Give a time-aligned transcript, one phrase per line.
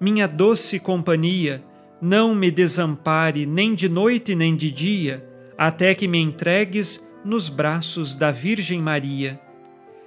[0.00, 1.62] minha doce companhia,
[2.00, 8.16] não me desampare nem de noite nem de dia, até que me entregues nos braços
[8.16, 9.40] da Virgem Maria.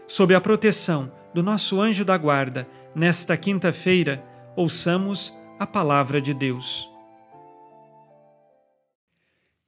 [0.05, 4.23] Sob a proteção do nosso anjo da guarda, nesta quinta-feira,
[4.55, 6.89] ouçamos a palavra de Deus.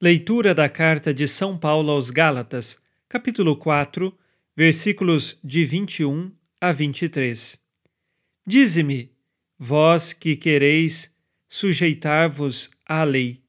[0.00, 4.16] Leitura da carta de São Paulo aos Gálatas, capítulo 4,
[4.56, 7.60] versículos de 21 a 23.
[8.46, 9.12] Dize-me,
[9.62, 11.14] vós que quereis
[11.46, 13.42] sujeitar-vos à lei,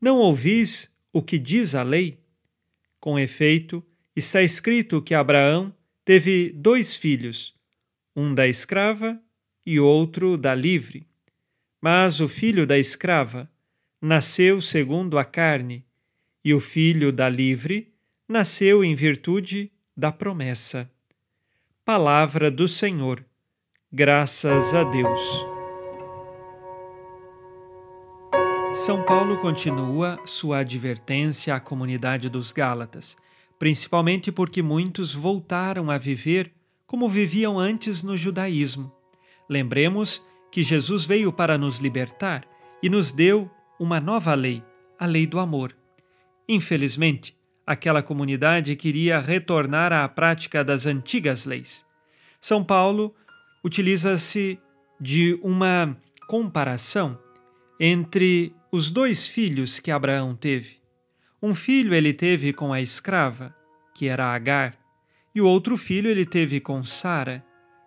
[0.00, 2.18] não ouvis o que diz a lei?
[2.98, 3.80] Com efeito,
[4.16, 5.72] está escrito que Abraão
[6.04, 7.54] teve dois filhos,
[8.16, 9.22] um da escrava
[9.64, 11.06] e outro da livre.
[11.80, 13.48] Mas o filho da escrava
[14.02, 15.84] nasceu segundo a carne,
[16.44, 17.94] e o filho da livre
[18.28, 20.90] nasceu em virtude da promessa.
[21.84, 23.24] Palavra do Senhor.
[23.96, 25.46] Graças a Deus.
[28.72, 33.16] São Paulo continua sua advertência à comunidade dos Gálatas,
[33.56, 36.52] principalmente porque muitos voltaram a viver
[36.88, 38.92] como viviam antes no judaísmo.
[39.48, 42.44] Lembremos que Jesus veio para nos libertar
[42.82, 44.60] e nos deu uma nova lei,
[44.98, 45.72] a lei do amor.
[46.48, 51.86] Infelizmente, aquela comunidade queria retornar à prática das antigas leis.
[52.40, 53.14] São Paulo
[53.64, 54.60] utiliza-se
[55.00, 55.96] de uma
[56.28, 57.18] comparação
[57.80, 60.78] entre os dois filhos que Abraão teve.
[61.42, 63.54] Um filho ele teve com a escrava,
[63.94, 64.76] que era Agar,
[65.34, 67.44] e o outro filho ele teve com Sara,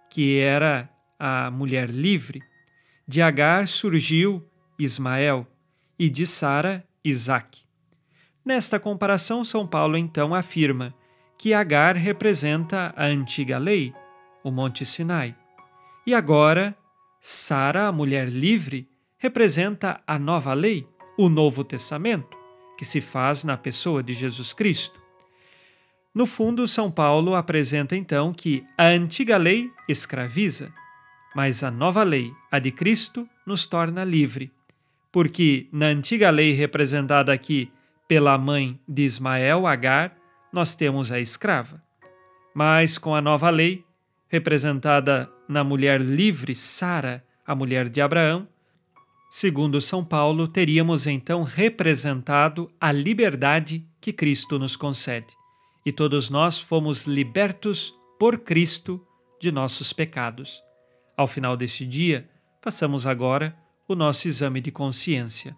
[0.09, 2.41] que era a mulher livre.
[3.07, 4.45] De Agar surgiu
[4.77, 5.47] Ismael
[5.97, 7.61] e de Sara Isaque.
[8.43, 10.93] Nesta comparação, São Paulo então afirma
[11.37, 13.93] que Agar representa a antiga lei,
[14.43, 15.35] o Monte Sinai,
[16.07, 16.73] e agora
[17.19, 18.88] Sara, a mulher livre,
[19.18, 20.88] representa a nova lei,
[21.19, 22.38] o Novo Testamento,
[22.78, 25.01] que se faz na pessoa de Jesus Cristo.
[26.16, 30.72] No fundo, São Paulo apresenta então que a antiga lei escraviza,
[31.35, 34.50] mas a nova lei, a de Cristo, nos torna livre.
[35.12, 37.69] Porque na antiga lei representada aqui
[38.07, 40.16] pela mãe de Ismael, Agar,
[40.53, 41.84] nós temos a escrava.
[42.56, 43.84] Mas com a nova lei,
[44.29, 48.47] representada na mulher livre, Sara, a mulher de Abraão,
[49.30, 55.35] Segundo São Paulo, teríamos então representado a liberdade que Cristo nos concede.
[55.85, 59.05] E todos nós fomos libertos por Cristo
[59.40, 60.64] de nossos pecados.
[61.16, 62.29] Ao final deste dia,
[62.61, 65.58] façamos agora o nosso exame de consciência.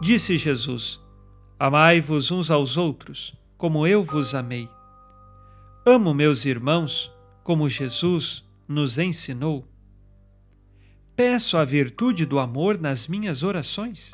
[0.00, 1.00] Disse Jesus:
[1.58, 4.70] Amai-vos uns aos outros, como eu vos amei.
[5.84, 7.12] Amo meus irmãos
[7.42, 9.66] como Jesus nos ensinou?
[11.16, 14.12] Peço a virtude do amor nas minhas orações?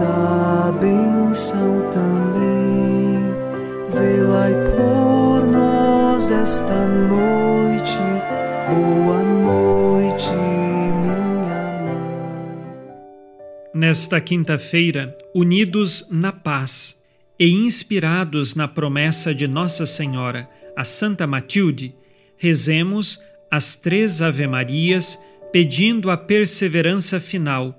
[0.00, 3.18] a benção também.
[3.92, 7.98] Vê-la por nós esta noite.
[8.68, 11.16] Boa noite, minha
[11.82, 12.08] mãe.
[13.74, 17.02] Nesta quinta-feira, unidos na paz
[17.38, 21.94] e inspirados na promessa de Nossa Senhora, a Santa Matilde,
[22.36, 23.20] rezemos
[23.50, 25.18] as três Ave-Marias
[25.50, 27.78] pedindo a perseverança final